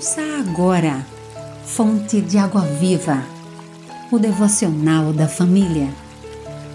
[0.00, 1.06] Ouça agora,
[1.62, 3.22] Fonte de Água Viva,
[4.10, 5.92] o devocional da família.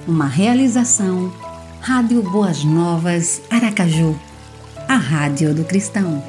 [0.08, 1.34] Uma realização,
[1.82, 4.16] Rádio Boas Novas, Aracaju,
[4.88, 6.24] a Rádio do Cristão.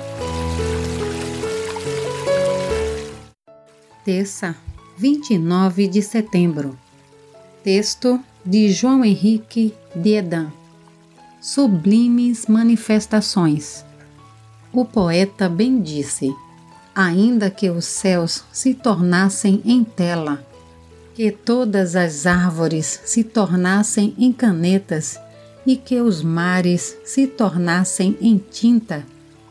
[4.02, 4.56] Terça,
[4.96, 6.78] 29 de setembro.
[7.62, 10.50] Texto de João Henrique Diedan.
[11.42, 13.84] Sublimes manifestações.
[14.72, 16.34] O poeta bem disse
[16.96, 20.42] ainda que os céus se tornassem em tela,
[21.14, 25.20] que todas as árvores se tornassem em canetas
[25.66, 29.04] e que os mares se tornassem em tinta,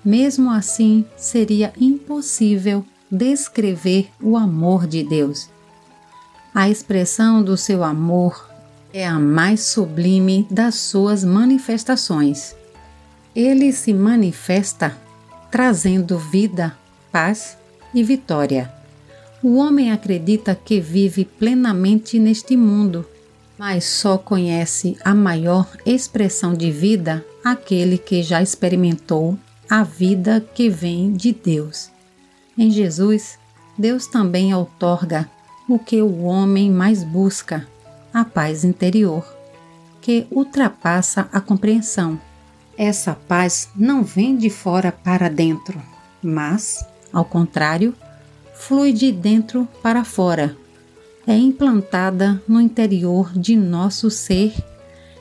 [0.03, 5.47] mesmo assim seria impossível descrever o amor de Deus.
[6.51, 8.49] A expressão do seu amor
[8.91, 12.55] é a mais sublime das suas manifestações.
[13.35, 14.97] Ele se manifesta
[15.51, 16.75] trazendo vida
[17.15, 17.57] paz
[17.93, 18.69] e vitória.
[19.41, 23.07] O homem acredita que vive plenamente neste mundo,
[23.57, 29.39] mas só conhece a maior expressão de vida aquele que já experimentou
[29.69, 31.89] a vida que vem de Deus.
[32.57, 33.39] Em Jesus,
[33.77, 35.29] Deus também outorga
[35.69, 37.65] o que o homem mais busca,
[38.13, 39.25] a paz interior,
[40.01, 42.19] que ultrapassa a compreensão.
[42.77, 45.81] Essa paz não vem de fora para dentro,
[46.21, 47.95] mas ao contrário,
[48.53, 50.55] flui de dentro para fora.
[51.25, 54.53] É implantada no interior de nosso ser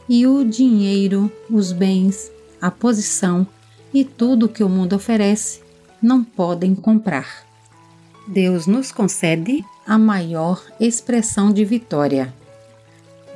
[0.08, 3.46] e o dinheiro, os bens, a posição
[3.92, 5.62] e tudo que o mundo oferece
[6.02, 7.46] não podem comprar.
[8.26, 12.34] Deus nos concede a maior expressão de vitória.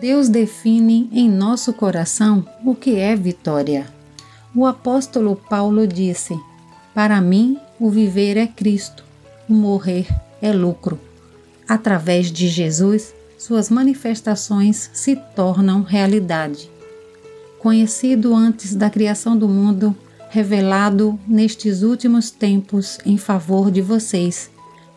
[0.01, 3.87] Deus define em nosso coração o que é vitória.
[4.55, 6.39] O apóstolo Paulo disse:
[6.99, 9.05] Para mim, o viver é Cristo,
[9.49, 10.09] o morrer
[10.43, 10.99] é lucro.
[11.69, 16.69] Através de Jesus, suas manifestações se tornam realidade.
[17.61, 19.95] Conhecido antes da criação do mundo,
[20.29, 24.51] revelado nestes últimos tempos em favor de vocês.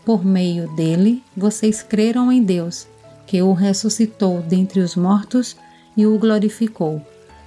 [0.03, 2.87] Por meio dele, vocês creram em Deus,
[3.27, 5.55] que o ressuscitou dentre os mortos
[5.95, 6.99] e o glorificou,